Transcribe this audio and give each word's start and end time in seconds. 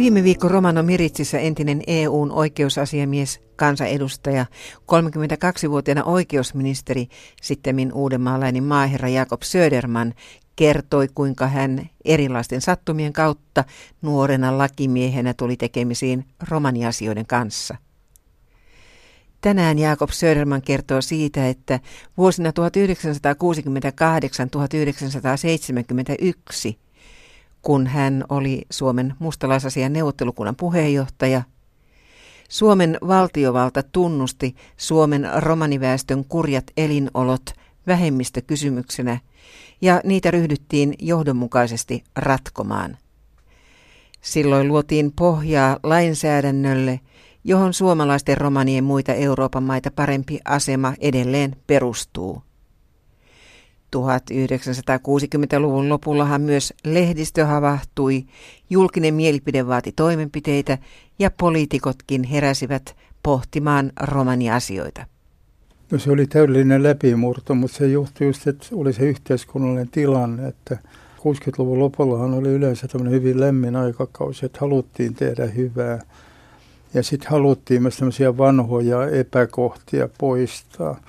Viime 0.00 0.24
viikko 0.24 0.48
Romano 0.48 0.82
Miritsissä 0.82 1.38
entinen 1.38 1.82
EUn 1.86 2.32
oikeusasiamies, 2.32 3.40
kansanedustaja, 3.56 4.46
32-vuotiaana 4.76 6.04
oikeusministeri, 6.04 7.08
sittemmin 7.42 7.92
uudenmaalainen 7.92 8.64
maaherra 8.64 9.08
Jakob 9.08 9.42
Söderman 9.42 10.14
kertoi, 10.56 11.08
kuinka 11.14 11.46
hän 11.46 11.90
erilaisten 12.04 12.60
sattumien 12.60 13.12
kautta 13.12 13.64
nuorena 14.02 14.58
lakimiehenä 14.58 15.34
tuli 15.34 15.56
tekemisiin 15.56 16.24
romaniasioiden 16.48 17.26
kanssa. 17.26 17.76
Tänään 19.40 19.78
Jakob 19.78 20.10
Söderman 20.10 20.62
kertoo 20.62 21.00
siitä, 21.00 21.48
että 21.48 21.80
vuosina 22.16 22.50
1968-1971 22.50 22.52
kun 27.62 27.86
hän 27.86 28.24
oli 28.28 28.62
Suomen 28.70 29.14
mustalaisasian 29.18 29.92
neuvottelukunnan 29.92 30.56
puheenjohtaja. 30.56 31.42
Suomen 32.48 32.98
valtiovalta 33.08 33.82
tunnusti 33.82 34.56
Suomen 34.76 35.28
romaniväestön 35.36 36.24
kurjat 36.24 36.64
elinolot 36.76 37.52
vähemmistökysymyksenä 37.86 39.18
ja 39.80 40.00
niitä 40.04 40.30
ryhdyttiin 40.30 40.94
johdonmukaisesti 40.98 42.04
ratkomaan. 42.16 42.96
Silloin 44.20 44.68
luotiin 44.68 45.12
pohjaa 45.12 45.78
lainsäädännölle, 45.82 47.00
johon 47.44 47.74
suomalaisten 47.74 48.38
romanien 48.38 48.84
muita 48.84 49.14
Euroopan 49.14 49.62
maita 49.62 49.90
parempi 49.90 50.40
asema 50.44 50.94
edelleen 51.00 51.56
perustuu. 51.66 52.42
1960-luvun 53.96 55.88
lopullahan 55.88 56.40
myös 56.40 56.74
lehdistö 56.84 57.46
havahtui, 57.46 58.24
julkinen 58.70 59.14
mielipide 59.14 59.66
vaati 59.66 59.92
toimenpiteitä 59.92 60.78
ja 61.18 61.30
poliitikotkin 61.30 62.24
heräsivät 62.24 62.96
pohtimaan 63.22 63.92
romaniasioita. 64.00 65.06
No 65.90 65.98
se 65.98 66.10
oli 66.10 66.26
täydellinen 66.26 66.82
läpimurto, 66.82 67.54
mutta 67.54 67.76
se 67.76 67.86
johtui 67.86 68.26
just, 68.26 68.46
että 68.46 68.66
oli 68.72 68.92
se 68.92 69.02
yhteiskunnallinen 69.02 69.88
tilanne, 69.88 70.48
että 70.48 70.78
60-luvun 71.18 71.78
lopullahan 71.78 72.34
oli 72.34 72.48
yleensä 72.48 72.88
tämmöinen 72.88 73.14
hyvin 73.14 73.40
lämmin 73.40 73.76
aikakausi, 73.76 74.46
että 74.46 74.58
haluttiin 74.60 75.14
tehdä 75.14 75.46
hyvää. 75.46 76.00
Ja 76.94 77.02
sitten 77.02 77.30
haluttiin 77.30 77.82
myös 77.82 77.96
tämmöisiä 77.96 78.38
vanhoja 78.38 79.08
epäkohtia 79.08 80.08
poistaa. 80.18 81.00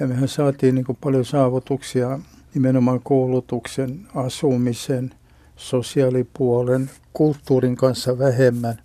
Ja 0.00 0.06
mehän 0.06 0.28
saatiin 0.28 0.74
niin 0.74 0.98
paljon 1.00 1.24
saavutuksia 1.24 2.18
nimenomaan 2.54 3.00
koulutuksen, 3.00 4.00
asumisen, 4.14 5.10
sosiaalipuolen, 5.56 6.90
kulttuurin 7.12 7.76
kanssa 7.76 8.18
vähemmän. 8.18 8.78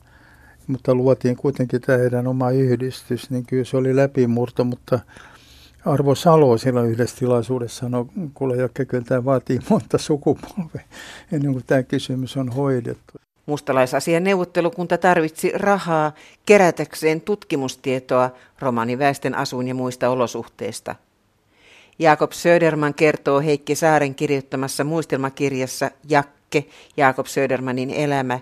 Mutta 0.68 0.96
luotiin 0.96 1.36
kuitenkin 1.36 1.82
tämä 1.82 1.98
heidän 1.98 2.28
oma 2.28 2.52
yhdistys, 2.52 3.30
niin 3.30 3.46
kyllä 3.46 3.64
se 3.64 3.78
oli 3.78 3.96
läpimurto, 3.96 4.64
mutta 4.64 5.00
Arvo 5.86 6.16
Salo 6.16 6.58
silloin 6.58 6.90
yhdessä 6.90 7.18
tilaisuudessa 7.18 7.80
sanoi, 7.80 8.06
kuule 8.34 8.58
Jokke, 8.58 8.86
kyllä 8.86 9.04
tämä 9.04 9.26
vaatii 9.26 9.60
monta 9.70 9.98
sukupolvea 9.98 10.84
ennen 11.32 11.52
kuin 11.52 11.64
tämä 11.68 11.84
kysymys 11.84 12.38
on 12.38 12.50
hoidettu. 12.50 13.14
Mustalaisasian 13.50 14.24
neuvottelukunta 14.24 14.98
tarvitsi 14.98 15.52
rahaa 15.56 16.12
kerätäkseen 16.46 17.22
tutkimustietoa 17.22 18.30
romaniväestön 18.60 19.36
asuin 19.36 19.68
ja 19.68 19.76
muista 19.76 20.10
olosuhteista. 20.10 20.96
Jakob 22.00 22.32
Söderman 22.32 22.94
kertoo 22.94 23.40
Heikki 23.40 23.76
Saaren 23.76 24.16
kirjoittamassa 24.16 24.84
muistelmakirjassa 24.84 25.92
Jakke, 26.10 26.66
Jakob 26.98 27.26
Södermanin 27.26 27.90
elämä, 27.90 28.40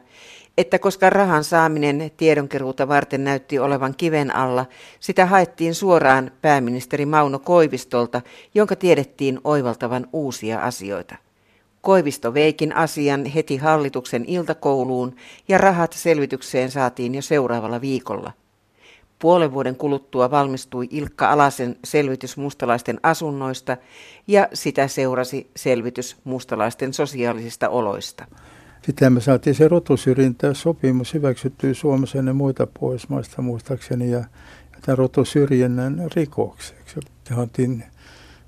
että 0.58 0.80
koska 0.80 1.10
rahan 1.10 1.44
saaminen 1.44 2.12
tiedonkeruuta 2.18 2.88
varten 2.88 3.24
näytti 3.24 3.60
olevan 3.60 3.96
kiven 3.98 4.36
alla, 4.36 4.66
sitä 5.00 5.26
haettiin 5.26 5.76
suoraan 5.76 6.32
pääministeri 6.42 7.06
Mauno 7.06 7.40
Koivistolta, 7.40 8.22
jonka 8.56 8.76
tiedettiin 8.76 9.40
oivaltavan 9.44 10.08
uusia 10.14 10.60
asioita. 10.60 11.27
Koivisto 11.82 12.34
veikin 12.34 12.76
asian 12.76 13.26
heti 13.26 13.58
hallituksen 13.58 14.26
iltakouluun 14.28 15.16
ja 15.48 15.58
rahat 15.58 15.94
selvitykseen 15.94 16.72
saatiin 16.72 17.16
jo 17.16 17.22
seuraavalla 17.22 17.82
viikolla. 17.82 18.32
Puolen 19.20 19.54
vuoden 19.54 19.76
kuluttua 19.76 20.32
valmistui 20.32 20.88
Ilkka 20.92 21.32
Alasen 21.32 21.76
selvitys 21.84 22.38
mustalaisten 22.38 23.00
asunnoista 23.04 23.78
ja 24.28 24.48
sitä 24.54 24.88
seurasi 24.88 25.50
selvitys 25.56 26.18
mustalaisten 26.24 26.94
sosiaalisista 26.94 27.70
oloista. 27.70 28.26
Sitten 28.86 29.14
me 29.14 29.22
saatiin 29.22 29.56
se 29.56 29.68
rotusyrjintä 29.68 30.54
sopimus 30.54 31.14
hyväksyttyä 31.14 31.74
Suomessa 31.74 32.18
ennen 32.18 32.36
muita 32.36 32.68
Pohjoismaista 32.80 33.42
muistaakseni 33.42 34.12
ja, 34.12 34.18
ja 34.18 34.80
tämän 34.82 34.98
rotusyrjinnän 34.98 36.08
rikokseksi. 36.16 37.00
Tehtiin 37.24 37.84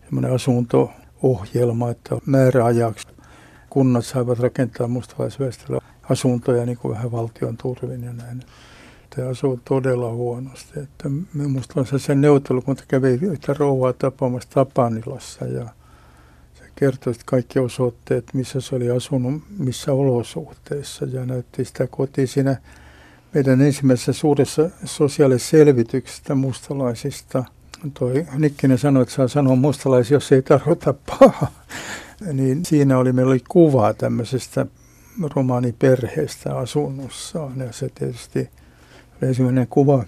semmoinen 0.06 0.34
asunto-ohjelma, 0.34 1.90
että 1.90 2.16
määräajaksi 2.26 3.08
kunnat 3.70 4.06
saivat 4.06 4.40
rakentaa 4.40 4.88
mustalaisväestöllä 4.88 5.82
asuntoja 6.10 6.66
niin 6.66 6.78
kuin 6.78 6.94
vähän 6.96 7.12
valtion 7.12 7.58
turvin 7.58 8.04
ja 8.04 8.14
näin. 8.14 8.44
Tämä 9.16 9.30
asuu 9.30 9.60
todella 9.66 10.12
huonosti. 10.12 10.80
Että 10.80 11.10
se 11.98 12.16
neuvottelukunta 12.16 12.84
kävi 12.88 13.20
yhtä 13.22 13.56
rouvaa 13.60 13.94
tapaamassa 13.94 14.50
Tapanilassa 14.50 15.46
ja 15.46 15.66
se 16.54 16.64
kertoi 16.76 17.14
kaikki 17.26 17.60
osoitteet, 17.60 18.34
missä 18.34 18.62
se 18.62 18.76
oli 18.76 18.90
asunut, 18.92 19.44
missä 19.58 19.94
olosuhteissa 19.94 21.06
ja 21.06 21.26
näytti 21.26 21.66
sitä 21.66 21.88
kotiin 21.88 22.28
siinä 22.28 22.58
meidän 23.34 23.62
ensimmäisessä 23.62 24.14
suuressa 24.14 24.70
sosiaalisessa 24.86 25.58
selvityksessä 25.58 26.36
mustalaisista. 26.36 27.44
Toi 27.94 28.26
Nikkinen 28.38 28.78
sanoi, 28.78 29.04
että 29.04 29.16
saa 29.16 29.28
sanoa 29.28 29.56
mustalaisia, 29.56 30.16
jos 30.16 30.32
ei 30.32 30.42
tarkoita 30.42 30.94
pahaa 30.94 31.52
niin 32.34 32.66
siinä 32.66 32.98
oli, 32.98 33.14
meillä 33.14 33.32
oli 33.32 33.44
kuva 33.50 33.94
tämmöisestä 33.94 34.66
romaaniperheestä 35.36 36.58
asunnossaan 36.58 37.60
ja 37.60 37.74
se 37.74 37.90
tietysti 37.90 38.50
ensimmäinen 39.22 39.68
kuva 39.68 40.04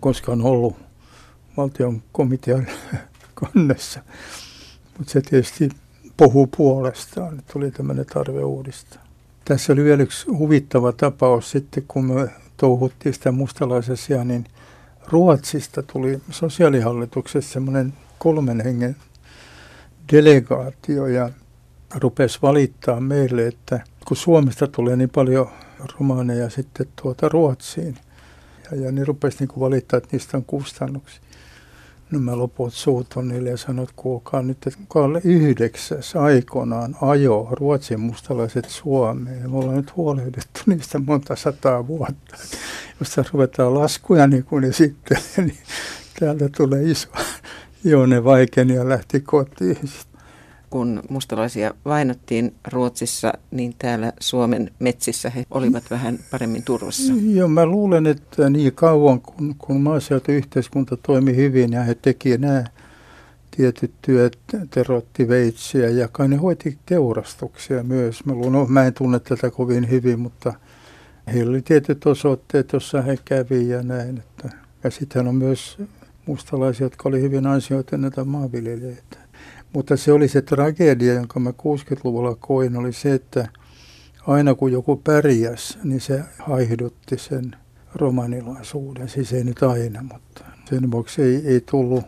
koskaan 0.00 0.42
ollut 0.42 0.76
valtion 1.56 2.02
komitean 2.12 2.66
kannessa. 3.34 4.00
Mutta 4.98 5.12
se 5.12 5.20
tietysti 5.20 5.68
puhuu 6.16 6.46
puolestaan, 6.46 7.38
että 7.38 7.52
tuli 7.52 7.70
tämmöinen 7.70 8.06
tarve 8.06 8.44
uudistaa. 8.44 9.02
Tässä 9.44 9.72
oli 9.72 9.84
vielä 9.84 10.02
yksi 10.02 10.30
huvittava 10.30 10.92
tapaus 10.92 11.50
sitten, 11.50 11.84
kun 11.88 12.04
me 12.04 12.28
touhuttiin 12.56 13.14
sitä 13.14 13.32
mustalaisessa, 13.32 14.24
niin 14.24 14.44
Ruotsista 15.08 15.82
tuli 15.82 16.20
sosiaalihallituksessa 16.30 17.52
semmoinen 17.52 17.92
kolmen 18.18 18.60
hengen 18.64 18.96
delegaatio 20.12 21.06
ja 21.06 21.30
rupesi 21.94 22.38
valittaa 22.42 23.00
meille, 23.00 23.46
että 23.46 23.80
kun 24.04 24.16
Suomesta 24.16 24.66
tulee 24.66 24.96
niin 24.96 25.10
paljon 25.10 25.48
romaaneja 26.00 26.50
sitten 26.50 26.86
tuota 27.02 27.28
Ruotsiin, 27.28 27.98
ja, 28.70 28.76
ja 28.76 28.92
niin 28.92 29.06
rupesi 29.06 29.36
niin 29.40 29.60
valittaa, 29.60 29.96
että 29.96 30.08
niistä 30.12 30.36
on 30.36 30.44
kustannuksia. 30.44 31.20
No 32.10 32.18
mä 32.18 32.38
loput 32.38 32.74
suuton 32.74 33.28
niille 33.28 33.50
ja 33.50 33.56
sanoin, 33.56 33.88
että 33.88 34.02
kuulkaa 34.02 34.42
nyt, 34.42 34.66
että 34.66 34.78
kuka 34.78 35.20
yhdeksäs 35.24 36.16
aikoinaan 36.16 36.96
ajo 37.00 37.48
ruotsin 37.50 38.00
mustalaiset 38.00 38.64
Suomeen. 38.68 39.50
Me 39.50 39.56
ollaan 39.56 39.76
nyt 39.76 39.96
huolehdittu 39.96 40.60
niistä 40.66 40.98
monta 40.98 41.36
sataa 41.36 41.86
vuotta. 41.86 42.36
Jos 43.00 43.30
ruvetaan 43.32 43.74
laskuja 43.74 44.26
niin 44.26 44.44
kuin 44.44 44.62
ne 44.62 44.72
sitten, 44.72 45.18
niin 45.36 45.58
täältä 46.20 46.48
tulee 46.56 46.82
iso. 46.82 47.08
Joo, 47.84 48.06
ne 48.06 48.24
vaikeni 48.24 48.74
ja 48.74 48.88
lähti 48.88 49.20
kotiin 49.20 49.78
kun 50.72 51.02
mustalaisia 51.08 51.74
vainottiin 51.84 52.54
Ruotsissa, 52.72 53.32
niin 53.50 53.74
täällä 53.78 54.12
Suomen 54.20 54.70
metsissä 54.78 55.30
he 55.30 55.44
olivat 55.50 55.84
vähän 55.90 56.18
paremmin 56.30 56.62
turvassa. 56.62 57.12
Joo, 57.34 57.48
mä 57.48 57.66
luulen, 57.66 58.06
että 58.06 58.50
niin 58.50 58.72
kauan 58.72 59.20
kun, 59.20 59.54
kun 59.58 59.80
maaseutuyhteiskunta 59.80 60.96
toimi 60.96 61.36
hyvin 61.36 61.72
ja 61.72 61.82
he 61.82 61.94
teki 61.94 62.38
nämä 62.38 62.64
tietyt 63.56 63.92
työt, 64.02 64.38
terotti 64.70 65.28
veitsiä 65.28 65.88
ja 65.88 66.08
kai 66.08 66.28
ne 66.28 66.36
hoiti 66.36 66.78
teurastuksia 66.86 67.82
myös. 67.82 68.24
Mä, 68.24 68.32
luulen, 68.32 68.52
no, 68.52 68.66
mä 68.66 68.84
en 68.84 68.94
tunne 68.94 69.20
tätä 69.20 69.50
kovin 69.50 69.90
hyvin, 69.90 70.20
mutta 70.20 70.54
heillä 71.32 71.50
oli 71.50 71.62
tietyt 71.62 72.06
osoitteet, 72.06 72.72
joissa 72.72 73.02
he 73.02 73.18
kävi 73.24 73.68
ja 73.68 73.82
näin. 73.82 74.18
Että, 74.18 74.48
ja 74.84 74.90
sitten 74.90 75.28
on 75.28 75.34
myös 75.34 75.78
mustalaisia, 76.26 76.84
jotka 76.84 77.08
oli 77.08 77.20
hyvin 77.20 77.46
ansioituneita 77.46 78.24
maanviljelijöitä. 78.24 79.21
Mutta 79.72 79.96
se 79.96 80.12
oli 80.12 80.28
se 80.28 80.42
tragedia, 80.42 81.14
jonka 81.14 81.40
mä 81.40 81.50
60-luvulla 81.50 82.36
koin, 82.40 82.76
oli 82.76 82.92
se, 82.92 83.14
että 83.14 83.48
aina 84.26 84.54
kun 84.54 84.72
joku 84.72 84.96
pärjäs, 84.96 85.78
niin 85.84 86.00
se 86.00 86.22
haihdutti 86.38 87.18
sen 87.18 87.56
romanilaisuuden. 87.94 89.08
Siis 89.08 89.32
ei 89.32 89.44
nyt 89.44 89.62
aina, 89.62 90.02
mutta 90.02 90.44
sen 90.70 90.90
vuoksi 90.90 91.22
ei, 91.22 91.42
ei 91.46 91.60
tullut 91.60 92.04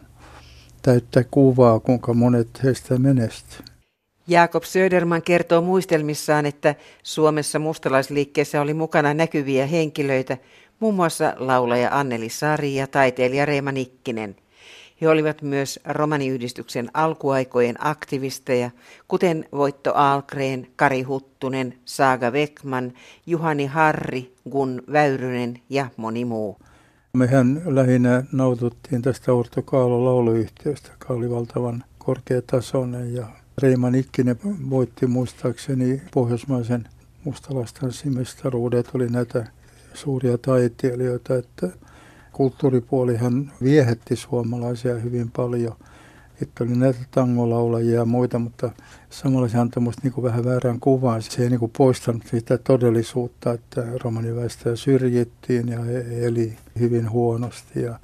täyttä 0.82 1.24
kuvaa, 1.30 1.80
kuinka 1.80 2.14
monet 2.14 2.48
heistä 2.62 2.98
menesti. 2.98 3.56
Jakob 4.26 4.62
Söderman 4.62 5.22
kertoo 5.22 5.62
muistelmissaan, 5.62 6.46
että 6.46 6.74
Suomessa 7.02 7.58
mustalaisliikkeessä 7.58 8.60
oli 8.60 8.74
mukana 8.74 9.14
näkyviä 9.14 9.66
henkilöitä, 9.66 10.38
muun 10.80 10.94
muassa 10.94 11.34
laulaja 11.36 11.88
Anneli 11.98 12.28
Sari 12.28 12.74
ja 12.74 12.86
taiteilija 12.86 13.46
Reema 13.46 13.72
Nikkinen. 13.72 14.36
He 15.04 15.08
olivat 15.08 15.42
myös 15.42 15.80
romaniyhdistyksen 15.84 16.90
alkuaikojen 16.94 17.76
aktivisteja, 17.78 18.70
kuten 19.08 19.44
Voitto 19.52 19.92
Alkreen, 19.94 20.66
Kari 20.76 21.02
Huttunen, 21.02 21.74
Saaga 21.84 22.32
Vekman, 22.32 22.92
Juhani 23.26 23.66
Harri, 23.66 24.34
Gun 24.50 24.82
Väyrynen 24.92 25.60
ja 25.70 25.86
moni 25.96 26.24
muu. 26.24 26.56
Mehän 27.12 27.62
lähinnä 27.64 28.22
naututtiin 28.32 29.02
tästä 29.02 29.32
Orto 29.32 29.62
Kaalo 29.62 30.04
lauluyhtiöstä, 30.04 30.90
joka 30.90 31.14
oli 31.14 31.30
valtavan 31.30 31.84
korkeatasoinen 31.98 33.14
ja 33.14 33.26
Reima 33.62 33.90
Nikkinen 33.90 34.36
voitti 34.70 35.06
muistaakseni 35.06 36.02
pohjoismaisen 36.14 36.88
mustalaistanssimestaruudet, 37.24 38.90
oli 38.94 39.08
näitä 39.08 39.46
suuria 39.94 40.38
taiteilijoita, 40.38 41.36
että 41.36 41.68
kulttuuripuolihan 42.34 43.52
viehätti 43.62 44.16
suomalaisia 44.16 44.94
hyvin 44.94 45.30
paljon. 45.36 45.76
Että 46.42 46.64
oli 46.64 46.76
näitä 46.76 46.98
tangolaulajia 47.10 47.94
ja 47.94 48.04
muita, 48.04 48.38
mutta 48.38 48.70
samalla 49.10 49.48
se 49.48 49.58
antoi 49.58 49.82
musta 49.82 50.00
niin 50.04 50.22
vähän 50.22 50.44
väärän 50.44 50.80
kuvan. 50.80 51.22
Se 51.22 51.42
ei 51.42 51.50
niin 51.50 51.70
poistanut 51.76 52.22
sitä 52.26 52.58
todellisuutta, 52.58 53.52
että 53.52 53.86
romaniväestöä 54.04 54.76
syrjittiin 54.76 55.68
ja 55.68 55.78
eli 56.26 56.56
hyvin 56.78 57.10
huonosti. 57.10 57.82
Ja 57.82 57.98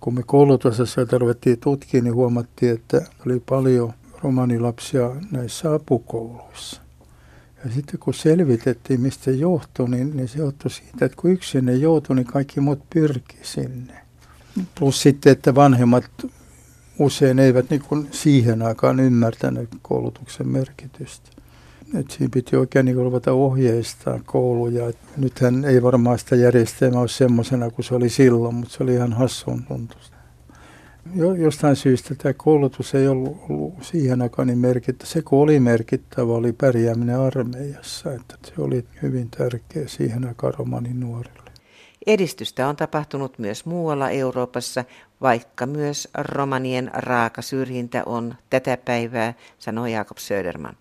kun 0.00 0.14
me 0.14 0.22
koulutusasioita 0.26 1.18
ruvettiin 1.18 1.60
tutkimaan, 1.60 2.04
niin 2.04 2.14
huomattiin, 2.14 2.74
että 2.74 3.02
oli 3.26 3.42
paljon 3.48 3.92
romanilapsia 4.22 5.10
näissä 5.30 5.74
apukouluissa. 5.74 6.83
Ja 7.64 7.70
sitten 7.70 8.00
kun 8.00 8.14
selvitettiin, 8.14 9.00
mistä 9.00 9.24
se 9.24 9.30
johtui, 9.30 9.88
niin, 9.88 10.16
niin 10.16 10.28
se 10.28 10.38
johtui 10.38 10.70
siitä, 10.70 11.04
että 11.04 11.16
kun 11.16 11.30
yksi 11.30 11.50
sinne 11.50 11.74
joutui, 11.74 12.16
niin 12.16 12.26
kaikki 12.26 12.60
muut 12.60 12.90
pyrki 12.90 13.38
sinne. 13.42 13.94
Plus 14.78 15.02
sitten, 15.02 15.32
että 15.32 15.54
vanhemmat 15.54 16.10
usein 16.98 17.38
eivät 17.38 17.70
niin 17.70 17.82
kuin 17.88 18.08
siihen 18.10 18.62
aikaan 18.62 19.00
ymmärtäneet 19.00 19.68
koulutuksen 19.82 20.48
merkitystä. 20.48 21.30
Et 21.94 22.10
siinä 22.10 22.30
piti 22.32 22.56
oikein 22.56 22.84
niin 22.84 22.96
ruveta 22.96 23.32
ohjeistaa 23.32 24.20
kouluja. 24.24 24.88
Et 24.88 24.98
nythän 25.16 25.64
ei 25.64 25.82
varmaan 25.82 26.18
sitä 26.18 26.36
järjestelmää 26.36 27.00
ole 27.00 27.08
semmoisena 27.08 27.70
kuin 27.70 27.84
se 27.84 27.94
oli 27.94 28.08
silloin, 28.08 28.54
mutta 28.54 28.74
se 28.74 28.82
oli 28.82 28.94
ihan 28.94 29.12
hassun 29.12 29.64
tuntusta 29.64 30.13
jostain 31.38 31.76
syystä 31.76 32.14
tämä 32.14 32.32
koulutus 32.32 32.94
ei 32.94 33.08
ollut, 33.08 33.36
ollut 33.48 33.74
siihen 33.80 34.22
aikaan 34.22 34.48
niin 34.48 34.58
merkittävä. 34.58 35.10
Se 35.10 35.22
kun 35.22 35.38
oli 35.38 35.60
merkittävä, 35.60 36.32
oli 36.32 36.52
pärjääminen 36.52 37.20
armeijassa. 37.20 38.12
Että 38.12 38.34
se 38.44 38.52
oli 38.58 38.84
hyvin 39.02 39.30
tärkeä 39.30 39.88
siihen 39.88 40.28
aikaan 40.28 40.54
romanin 40.54 41.00
nuorille. 41.00 41.50
Edistystä 42.06 42.68
on 42.68 42.76
tapahtunut 42.76 43.38
myös 43.38 43.66
muualla 43.66 44.10
Euroopassa, 44.10 44.84
vaikka 45.20 45.66
myös 45.66 46.08
romanien 46.18 46.90
raaka 46.94 47.42
syrjintä 47.42 48.02
on 48.06 48.34
tätä 48.50 48.78
päivää, 48.84 49.34
sanoi 49.58 49.92
Jakob 49.92 50.18
Söderman. 50.18 50.76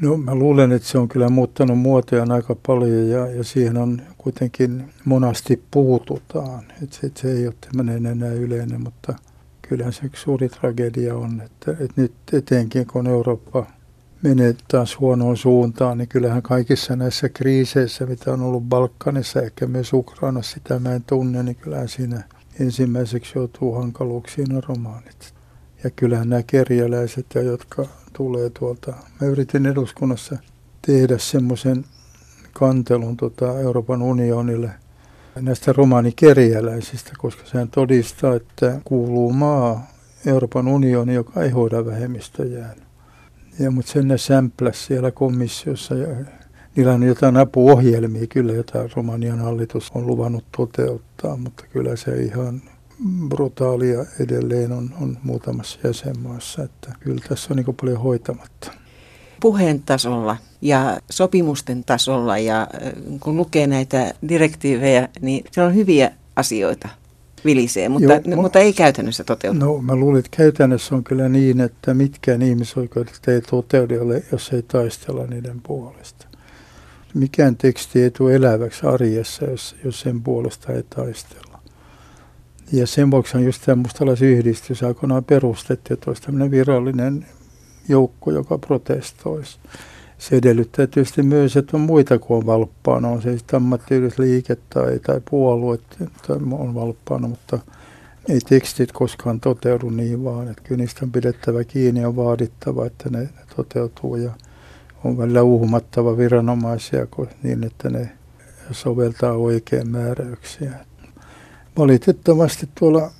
No 0.00 0.16
mä 0.16 0.34
luulen, 0.34 0.72
että 0.72 0.88
se 0.88 0.98
on 0.98 1.08
kyllä 1.08 1.28
muuttanut 1.28 1.78
muotoja 1.78 2.26
aika 2.30 2.56
paljon 2.66 3.08
ja, 3.08 3.26
ja 3.26 3.44
siihen 3.44 3.76
on 3.76 4.02
kuitenkin 4.18 4.84
monasti 5.04 5.62
puututaan. 5.70 6.64
Että 6.82 6.96
se, 6.96 7.06
että 7.06 7.20
se 7.20 7.32
ei 7.32 7.46
ole 7.46 7.54
tämmöinen 7.60 8.06
enää 8.06 8.32
yleinen, 8.32 8.82
mutta– 8.82 9.14
kyllähän 9.68 9.92
se 9.92 10.10
suuri 10.14 10.48
tragedia 10.48 11.16
on, 11.16 11.40
että, 11.40 11.70
että 11.70 12.00
nyt 12.00 12.14
etenkin 12.32 12.86
kun 12.86 13.06
Eurooppa 13.06 13.66
menee 14.22 14.54
taas 14.68 15.00
huonoon 15.00 15.36
suuntaan, 15.36 15.98
niin 15.98 16.08
kyllähän 16.08 16.42
kaikissa 16.42 16.96
näissä 16.96 17.28
kriiseissä, 17.28 18.06
mitä 18.06 18.32
on 18.32 18.42
ollut 18.42 18.62
Balkanissa, 18.62 19.42
ehkä 19.42 19.66
myös 19.66 19.92
Ukrainassa, 19.92 20.54
sitä 20.54 20.78
mä 20.78 20.92
en 20.94 21.04
tunne, 21.04 21.42
niin 21.42 21.56
kyllähän 21.56 21.88
siinä 21.88 22.24
ensimmäiseksi 22.60 23.32
joutuu 23.38 23.74
hankaluuksiin 23.74 24.62
romaanit. 24.68 25.34
Ja 25.84 25.90
kyllähän 25.90 26.28
nämä 26.28 26.42
kerjäläiset, 26.42 27.26
jotka 27.44 27.86
tulee 28.12 28.50
tuolta, 28.50 28.94
mä 29.20 29.26
yritin 29.26 29.66
eduskunnassa 29.66 30.36
tehdä 30.86 31.18
semmoisen 31.18 31.84
kantelun 32.52 33.16
tota 33.16 33.60
Euroopan 33.60 34.02
unionille– 34.02 34.70
näistä 35.40 35.72
romanikerjäläisistä, 35.72 37.12
koska 37.18 37.46
sehän 37.46 37.68
todistaa, 37.68 38.34
että 38.34 38.80
kuuluu 38.84 39.32
maa 39.32 39.86
Euroopan 40.26 40.68
unioni, 40.68 41.14
joka 41.14 41.42
ei 41.42 41.50
hoida 41.50 41.86
vähemmistöjään. 41.86 42.76
Ja, 43.58 43.70
mutta 43.70 43.92
sen 43.92 44.08
ne 44.08 44.18
sämpläs 44.18 44.86
siellä 44.86 45.10
komissiossa 45.10 45.94
ja 45.94 46.08
niillä 46.76 46.92
on 46.92 47.02
jotain 47.02 47.36
apuohjelmia 47.36 48.26
kyllä, 48.26 48.52
jota 48.52 48.88
Romanian 48.96 49.38
hallitus 49.38 49.90
on 49.94 50.06
luvannut 50.06 50.44
toteuttaa, 50.56 51.36
mutta 51.36 51.64
kyllä 51.72 51.96
se 51.96 52.22
ihan 52.22 52.62
brutaalia 53.28 54.04
edelleen 54.20 54.72
on, 54.72 54.90
on 55.00 55.18
muutamassa 55.22 55.78
jäsenmaassa, 55.84 56.62
että 56.62 56.92
kyllä 57.00 57.22
tässä 57.28 57.48
on 57.50 57.56
niin 57.56 57.76
paljon 57.80 58.00
hoitamatta 58.00 58.81
puheen 59.42 59.82
tasolla 59.82 60.36
ja 60.60 60.98
sopimusten 61.10 61.84
tasolla 61.84 62.38
ja 62.38 62.68
kun 63.20 63.36
lukee 63.36 63.66
näitä 63.66 64.14
direktiivejä, 64.28 65.08
niin 65.20 65.44
siellä 65.50 65.68
on 65.68 65.74
hyviä 65.74 66.10
asioita 66.36 66.88
vilisee, 67.44 67.88
mutta, 67.88 68.12
Joo, 68.12 68.42
mutta 68.42 68.58
ei 68.58 68.72
käytännössä 68.72 69.24
toteudu. 69.24 69.58
No 69.58 69.78
mä 69.78 69.96
luulen, 69.96 70.18
että 70.18 70.36
käytännössä 70.36 70.94
on 70.94 71.04
kyllä 71.04 71.28
niin, 71.28 71.60
että 71.60 71.94
mitkään 71.94 72.42
ihmisoikeudet 72.42 73.20
ei 73.28 73.40
toteudu, 73.40 73.94
jos 74.32 74.52
ei 74.52 74.62
taistella 74.62 75.26
niiden 75.26 75.60
puolesta. 75.62 76.26
Mikään 77.14 77.56
teksti 77.56 78.02
ei 78.02 78.10
tule 78.10 78.34
eläväksi 78.34 78.86
arjessa, 78.86 79.44
jos, 79.44 79.76
jos 79.84 80.00
sen 80.00 80.22
puolesta 80.22 80.72
ei 80.72 80.82
taistella. 80.82 81.60
Ja 82.72 82.86
sen 82.86 83.10
vuoksi 83.10 83.36
on 83.36 83.44
just 83.44 83.62
tämä 83.66 83.82
mustalaisyhdistys 83.82 84.82
aikoinaan 84.82 85.24
perustettu, 85.24 85.94
että 85.94 86.10
olisi 86.10 86.22
tämmöinen 86.22 86.50
virallinen 86.50 87.26
joukko, 87.88 88.30
joka 88.30 88.58
protestoisi. 88.58 89.58
Se 90.18 90.36
edellyttää 90.36 90.86
tietysti 90.86 91.22
myös, 91.22 91.56
että 91.56 91.76
on 91.76 91.80
muita 91.80 92.18
kuin 92.18 92.38
on 92.38 92.46
valppaana. 92.46 93.08
On 93.08 93.22
se 93.22 93.38
sitten 93.38 93.56
ammattiyhdysliike 93.56 94.56
tai, 94.70 94.98
tai 94.98 95.20
puolue 95.30 95.78
tai 96.26 96.36
on 96.52 96.74
valppaana, 96.74 97.28
mutta 97.28 97.58
ei 98.28 98.40
tekstit 98.40 98.92
koskaan 98.92 99.40
toteudu 99.40 99.90
niin 99.90 100.24
vaan. 100.24 100.48
Että 100.48 100.62
kyllä 100.62 100.78
niistä 100.78 101.00
on 101.04 101.12
pidettävä 101.12 101.64
kiinni 101.64 102.00
ja 102.00 102.16
vaadittava, 102.16 102.86
että 102.86 103.10
ne, 103.10 103.18
ne 103.18 103.30
toteutuu 103.56 104.16
ja 104.16 104.30
on 105.04 105.18
välillä 105.18 105.42
uhmattava 105.42 106.16
viranomaisia 106.16 107.06
niin, 107.42 107.64
että 107.64 107.90
ne 107.90 108.12
soveltaa 108.70 109.32
oikein 109.32 109.88
määräyksiä. 109.88 110.72
Valitettavasti 111.78 112.68
tuolla 112.74 113.10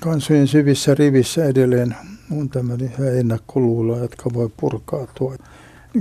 kansojen 0.00 0.48
syvissä 0.48 0.94
rivissä 0.94 1.44
edelleen 1.44 1.96
on 2.30 2.48
tämmöinen 2.48 2.92
ennakkoluulo, 3.18 3.98
jotka 3.98 4.30
voi 4.34 4.50
purkautua. 4.56 5.36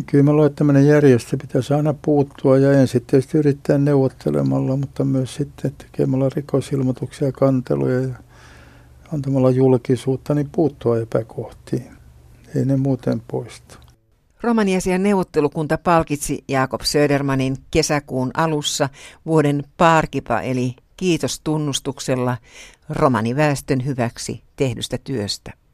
Kyllä 0.05 0.23
mä 0.23 0.31
luulen, 0.33 0.47
että 0.47 0.57
tämmöinen 0.57 0.87
järjestö 0.87 1.37
pitäisi 1.37 1.73
aina 1.73 1.93
puuttua 2.01 2.57
ja 2.57 2.79
ensin 2.79 3.05
tietysti 3.07 3.37
yrittää 3.37 3.77
neuvottelemalla, 3.77 4.77
mutta 4.77 5.05
myös 5.05 5.35
sitten 5.35 5.71
tekemällä 5.77 6.29
rikosilmoituksia, 6.35 7.31
kanteluja 7.31 7.99
ja 7.99 8.15
antamalla 9.13 9.49
julkisuutta, 9.49 10.33
niin 10.33 10.49
puuttua 10.51 10.99
epäkohtiin. 10.99 11.87
Ei 12.55 12.65
ne 12.65 12.77
muuten 12.77 13.21
poistu. 13.27 13.75
Romaniasian 14.41 15.03
neuvottelukunta 15.03 15.77
palkitsi 15.77 16.43
Jakob 16.47 16.81
Södermanin 16.81 17.57
kesäkuun 17.71 18.31
alussa 18.33 18.89
vuoden 19.25 19.63
Parkipa 19.77 20.41
eli 20.41 20.75
kiitostunnustuksella 20.97 22.37
romaniväestön 22.89 23.85
hyväksi 23.85 24.43
tehdystä 24.55 24.97
työstä. 24.97 25.64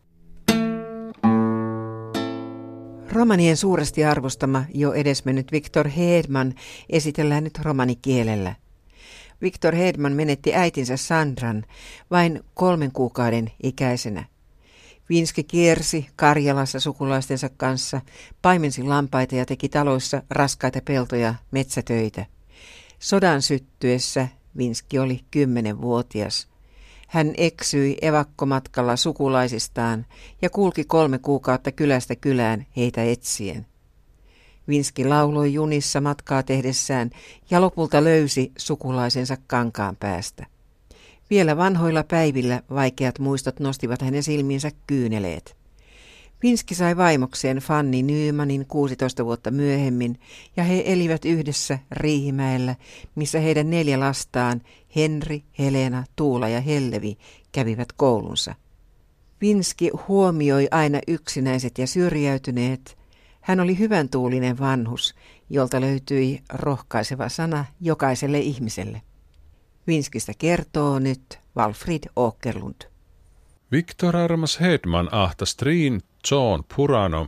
Romanien 3.11 3.57
suuresti 3.57 4.05
arvostama 4.05 4.63
jo 4.73 4.93
edesmennyt 4.93 5.51
Viktor 5.51 5.87
Hedman 5.87 6.53
esitellään 6.89 7.43
nyt 7.43 7.59
romanikielellä. 7.59 8.55
Viktor 9.41 9.75
Hedman 9.75 10.13
menetti 10.13 10.55
äitinsä 10.55 10.97
Sandran 10.97 11.65
vain 12.11 12.43
kolmen 12.53 12.91
kuukauden 12.91 13.51
ikäisenä. 13.63 14.25
Vinski 15.09 15.43
kiersi 15.43 16.07
Karjalassa 16.15 16.79
sukulaistensa 16.79 17.49
kanssa, 17.49 18.01
paimensi 18.41 18.83
lampaita 18.83 19.35
ja 19.35 19.45
teki 19.45 19.69
taloissa 19.69 20.23
raskaita 20.29 20.79
peltoja, 20.85 21.35
metsätöitä. 21.51 22.25
Sodan 22.99 23.41
syttyessä 23.41 24.27
Vinski 24.57 24.99
oli 24.99 25.19
kymmenenvuotias. 25.31 26.50
Hän 27.11 27.33
eksyi 27.37 27.97
evakkomatkalla 28.01 28.95
sukulaisistaan 28.95 30.05
ja 30.41 30.49
kulki 30.49 30.83
kolme 30.83 31.19
kuukautta 31.19 31.71
kylästä 31.71 32.15
kylään 32.15 32.65
heitä 32.77 33.03
etsien. 33.03 33.65
Vinski 34.67 35.05
lauloi 35.05 35.53
junissa 35.53 36.01
matkaa 36.01 36.43
tehdessään 36.43 37.09
ja 37.49 37.61
lopulta 37.61 38.03
löysi 38.03 38.51
sukulaisensa 38.57 39.37
kankaan 39.47 39.95
päästä. 39.95 40.45
Vielä 41.29 41.57
vanhoilla 41.57 42.03
päivillä 42.03 42.61
vaikeat 42.69 43.19
muistot 43.19 43.59
nostivat 43.59 44.01
hänen 44.01 44.23
silmiinsä 44.23 44.71
kyyneleet. 44.87 45.60
Vinski 46.43 46.75
sai 46.75 46.97
vaimokseen 46.97 47.57
Fanni 47.57 48.03
Nymanin 48.03 48.65
16 48.65 49.25
vuotta 49.25 49.51
myöhemmin 49.51 50.19
ja 50.57 50.63
he 50.63 50.83
elivät 50.85 51.25
yhdessä 51.25 51.79
Riihimäellä, 51.91 52.75
missä 53.15 53.39
heidän 53.39 53.69
neljä 53.69 53.99
lastaan, 53.99 54.61
Henri, 54.95 55.43
Helena, 55.59 56.03
Tuula 56.15 56.47
ja 56.47 56.61
Hellevi, 56.61 57.17
kävivät 57.51 57.91
koulunsa. 57.91 58.55
Vinski 59.41 59.91
huomioi 60.07 60.67
aina 60.71 60.99
yksinäiset 61.07 61.77
ja 61.77 61.87
syrjäytyneet. 61.87 62.97
Hän 63.41 63.59
oli 63.59 63.79
hyvän 63.79 64.09
tuulinen 64.09 64.59
vanhus, 64.59 65.15
jolta 65.49 65.81
löytyi 65.81 66.41
rohkaiseva 66.53 67.29
sana 67.29 67.65
jokaiselle 67.81 68.39
ihmiselle. 68.39 69.01
Vinskistä 69.87 70.33
kertoo 70.37 70.99
nyt 70.99 71.39
Walfrid 71.57 72.03
Åkerlund. 72.19 72.90
Viktor 73.71 74.17
Armas 74.17 74.59
Hedman 74.59 75.09
ahta 75.11 75.45
strin 75.45 76.01
John 76.29 76.63
Purano, 76.75 77.27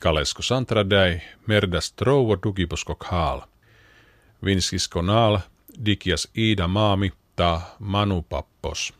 kalesko 0.00 0.42
santradai, 0.42 1.22
merdas 1.46 1.92
trouvo 1.92 2.36
dugiposko 2.42 2.94
kaal. 2.94 3.40
Vinskisko 4.44 5.02
naal, 5.02 5.38
dikias 5.84 6.28
Ida 6.34 6.68
maami, 6.68 7.12
ta 7.36 7.60
Manu 7.78 8.22
pappos. 8.22 8.94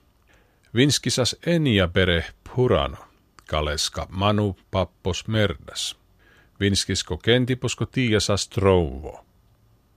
Vinskisas 0.74 1.36
enia 1.46 1.88
pere 1.88 2.24
Purano, 2.54 2.96
kaleska 3.48 4.06
Manu 4.10 4.56
pappos 4.70 5.28
merdas. 5.28 5.96
Vinskisko 6.60 7.16
kentiposko 7.16 7.86
tiiasas 7.86 8.48
trouvo. 8.48 9.24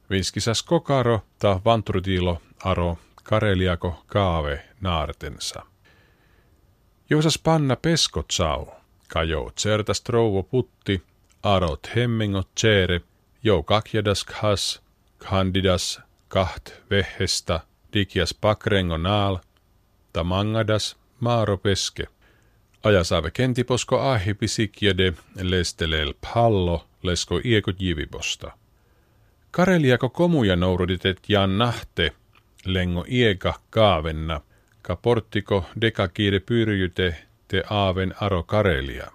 Vinskisas 0.10 0.64
kokaro 0.64 1.22
ta 1.40 1.62
vantrutilo 1.66 2.42
aro 2.64 2.98
kareliako 3.24 4.04
kaave 4.08 4.64
naartensa. 4.82 5.64
Jousas 7.10 7.38
panna 7.38 7.76
peskot 7.76 8.32
sau, 8.32 8.74
kajo 9.08 9.52
certas 9.56 10.02
trouvo 10.02 10.44
putti, 10.44 11.02
arot 11.44 11.90
hemmingot 11.96 12.56
tsere, 12.56 13.02
jo 13.44 13.64
kakjadas 13.64 14.24
khas, 14.24 14.82
kandidas 15.18 16.00
kaht 16.28 16.74
vehesta, 16.90 17.60
dikias 17.94 18.34
pakrengo 18.34 18.98
naal, 18.98 19.38
tamangadas 20.14 20.96
maaro 21.20 21.58
peske. 21.58 22.08
Ajasaave 22.84 23.32
kentiposko 23.32 24.00
ahi 24.02 24.34
pisikjede. 24.34 25.14
Lestelel 25.42 26.14
pallo, 26.22 26.88
lesko 27.04 27.40
ieko 27.44 27.72
jiviposta. 27.80 28.52
Kareliako 29.52 30.10
komuja 30.10 30.56
nouruditet 30.56 31.20
jan 31.28 31.58
nahte, 31.58 32.12
lengo 32.66 33.06
ieka 33.08 33.54
kaavenna, 33.70 34.42
ka 34.88 34.96
porttiko 34.96 35.66
dekakiire 35.82 36.40
pyrjyte 36.40 37.16
te 37.48 37.64
aaven 37.70 38.14
aro 38.22 38.44
Karelia. 38.44 39.08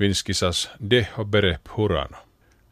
Vinskisas 0.00 0.70
deho 0.90 1.24
bere 1.24 1.58
hurano. 1.76 2.16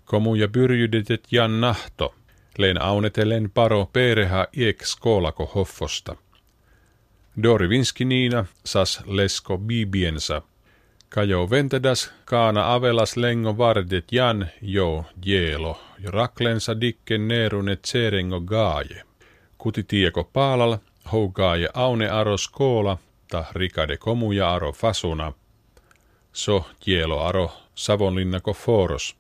Komu 0.05 0.35
ja 0.35 0.49
pyrjydetet 0.49 1.29
jan 1.31 1.61
nahto, 1.61 2.15
len 2.59 2.83
aunetelen 2.83 3.51
paro 3.51 3.91
pereha 3.93 4.47
iek 4.53 4.87
skolako 4.87 5.47
hoffosta. 5.55 6.17
Dori 7.43 7.69
vinski 7.69 8.05
niina 8.05 8.45
sas 8.65 9.01
lesko 9.07 9.59
bibiensa. 9.59 10.43
Kajo 11.09 11.51
ventedas 11.51 12.13
kaana 12.25 12.75
avelas 12.75 13.17
lengo 13.17 13.59
vardet 13.59 14.13
jan 14.13 14.49
jo 14.63 15.05
jeelo, 15.27 15.81
jo 15.99 16.11
raklensa 16.11 16.81
dikken 16.81 17.29
neerunet 17.29 17.85
serengo 17.85 18.41
gaaje. 18.41 19.03
Kutitieko 19.59 20.25
paalal 20.25 20.79
hougaaje 21.13 21.69
aune 21.75 22.09
aro 22.09 22.37
skoola, 22.37 22.99
ta 23.31 23.45
rikade 23.53 23.97
komuja 23.97 24.53
aro 24.55 24.73
fasuna, 24.73 25.33
so 26.33 26.65
kielo 26.81 27.21
aro 27.21 27.53
Savonlinnako 27.75 28.53
foros. 28.53 29.17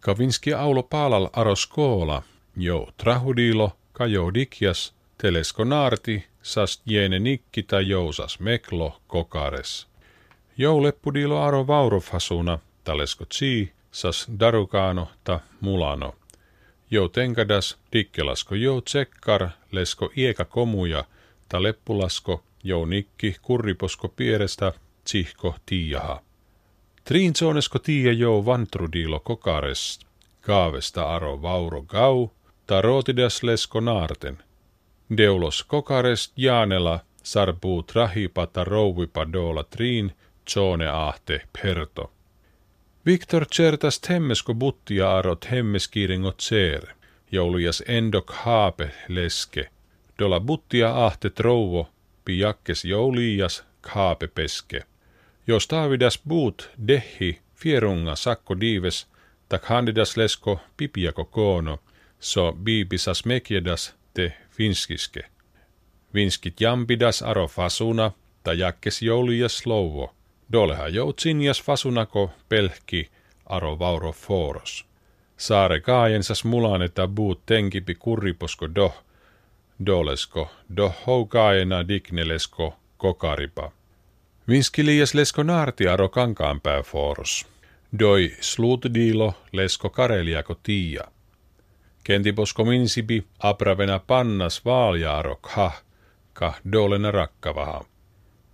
Kavinski 0.00 0.52
aulo 0.52 0.82
paalal 0.82 1.28
aro 1.32 1.56
skoola, 1.56 2.22
jo 2.56 2.88
trahudilo, 2.96 3.72
kajo 3.92 4.34
dikjas, 4.34 4.94
telesko 5.18 5.64
naarti, 5.64 6.24
sas 6.42 6.82
jene 6.86 7.18
nikki 7.18 7.62
ta 7.62 7.80
jousas 7.80 8.40
meklo 8.40 9.00
kokares. 9.06 9.86
Jo 10.58 10.82
leppudilo 10.82 11.42
aro 11.42 11.66
vaurofasuna, 11.66 12.58
talesko 12.84 13.24
tsi, 13.24 13.72
sas 13.92 14.26
darukano 14.40 15.08
ta 15.24 15.40
mulano. 15.60 16.14
Jo 16.90 17.08
tenkadas, 17.08 17.78
dikkelasko 17.92 18.54
jo 18.54 18.80
tsekkar, 18.80 19.48
lesko 19.72 20.10
ieka 20.16 20.44
komuja, 20.44 21.04
ta 21.54 21.62
leppulasko, 21.62 22.42
jounikki, 22.64 23.36
kurriposko 23.42 24.08
pierestä, 24.08 24.72
tsihko 25.04 25.54
tiijaha. 25.66 26.22
Triinsonesko 27.04 27.78
tiia 27.78 28.12
jo 28.12 28.46
vantrudilo 28.46 29.20
kokares, 29.20 30.00
kaavesta 30.40 31.14
aro 31.14 31.42
vauro 31.42 31.82
gau, 31.82 32.30
ta 32.66 32.82
rootidas 32.82 33.42
lesko 33.42 33.80
naarten. 33.80 34.38
Deulos 35.16 35.64
kokares 35.64 36.32
jaanela, 36.36 37.00
sarpuu 37.22 37.82
trahipata 37.82 38.64
rouvipa 38.64 39.32
doola 39.32 39.64
triin, 39.64 40.12
zone 40.50 40.88
ahte 40.88 41.40
perto. 41.62 42.12
Victor 43.06 43.46
certas 43.46 44.00
temmesko 44.00 44.54
buttia 44.54 45.16
arot 45.18 45.50
hemmeskiiringot 45.50 46.40
seere, 46.40 46.94
joulujas 47.32 47.82
endok 47.86 48.30
haape 48.30 48.90
leske, 49.08 49.68
dola 50.18 50.40
buttia 50.40 51.06
ahte 51.06 51.30
trouvo, 51.30 51.88
piakkes 52.24 52.84
joulias 52.84 53.64
kaape 53.80 54.26
peske. 54.26 54.82
Jos 55.46 55.68
taavidas 55.68 56.20
buut 56.28 56.70
dehi 56.88 57.40
fierunga 57.54 58.16
sakko 58.16 58.60
diives, 58.60 59.06
tak 59.48 59.64
handidas 59.64 60.16
lesko 60.16 60.60
pipiako 60.76 61.24
koono, 61.24 61.78
so 62.20 62.52
biibisas 62.52 63.24
mekjedas 63.24 63.94
te 64.14 64.32
finskiske. 64.50 65.20
Vinskit 66.14 66.60
jampidas 66.60 67.22
aro 67.22 67.46
fasuna, 67.48 68.10
ta 68.42 68.52
jakkes 68.52 69.02
joulias 69.02 69.66
louvo. 69.66 70.14
Doleha 70.52 70.88
joutsinjas 70.88 71.62
fasunako 71.62 72.30
pelkki 72.48 73.10
aro 73.46 73.78
vauro 73.78 74.12
foros. 74.12 74.84
Saare 75.36 75.80
kaajensas 75.80 76.44
mulaneta 76.44 77.08
buut 77.08 77.40
tenkipi 77.46 77.94
kurriposko 77.94 78.74
doh, 78.74 78.94
dolesko, 79.86 80.50
do 80.76 80.92
houkaena 81.06 81.88
dignelesko 81.88 82.76
kokaripa. 82.96 83.72
Vinskilias 84.48 85.14
lesko 85.14 85.42
naarti 85.42 85.88
aro 85.88 86.08
kankaanpää 86.08 86.82
foros. 86.82 87.46
Doi 87.98 88.36
slutdilo 88.40 89.34
lesko 89.52 89.90
kareliako 89.90 90.54
tiia. 90.62 91.04
Kentiposko 92.04 92.64
minsipi 92.64 93.24
apravena 93.38 93.98
pannas 93.98 94.64
vaaljaaro 94.64 95.36
kha, 95.36 95.72
kah 96.32 96.60
dolena 96.72 97.10
rakkavaha. 97.10 97.84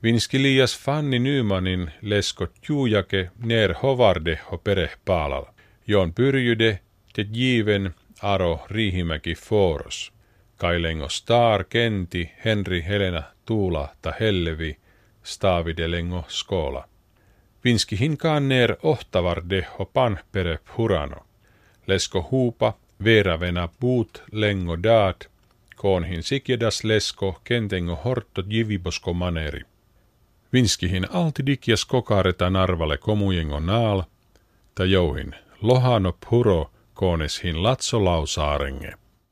Vinskilias 0.03 0.79
Fanni 0.79 1.19
Nymanin 1.19 1.91
lesko 2.03 2.47
tjuujake 2.47 3.31
ner 3.39 3.75
hovardeho 3.83 4.59
perehpaalal, 4.59 5.45
jon 5.87 6.13
pyrjyde 6.13 6.81
te 7.13 7.27
jiven 7.33 7.95
aro 8.23 8.61
riihimäki 8.71 9.35
foros. 9.35 10.13
Kailengo 10.61 11.09
star 11.09 11.65
kenti 11.65 12.33
Henri 12.45 12.85
Helena 12.85 13.23
Tuula 13.45 13.89
ta 14.03 14.13
Hellevi 14.21 14.77
stavidelengo 15.23 16.25
skola. 16.29 16.89
Vinski 17.65 18.01
hinkaan 18.01 18.49
ner 18.49 18.77
pan 19.93 20.19
pere 20.33 20.59
hurano. 20.79 21.17
Lesko 21.87 22.29
huupa 22.31 22.73
veravena 23.05 23.69
puut 23.81 24.23
lengo 24.33 24.83
daat, 24.83 25.29
koonhin 25.77 26.23
sikjedas 26.23 26.85
lesko 26.85 27.41
kentengo 27.45 27.97
horto 27.97 28.43
jivibosko 28.51 29.13
maneri. 29.13 29.61
Vinskihin 30.53 31.07
altidikjas 31.11 31.85
kokareta 31.85 32.51
narvale 32.51 32.99
komujengo 32.99 33.61
naal, 33.61 34.03
ta 34.75 34.85
jouhin 34.85 35.35
lohano 35.63 36.17
puro 36.31 36.71
kooneshin 36.95 37.63
latsolausaarenge. 37.63 39.00